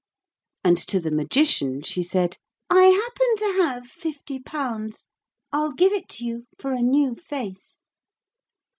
[0.63, 2.37] And to the Magician she said:
[2.71, 5.05] 'I happen to have fifty pounds.
[5.53, 7.77] I'll give it you for a new face.'